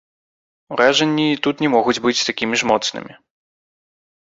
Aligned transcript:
Уражанні 0.75 1.27
тут 1.49 1.55
не 1.65 1.69
могуць 1.75 1.97
быць 2.07 2.23
такімі 2.31 2.55
ж 2.63 2.73
моцнымі. 2.73 3.13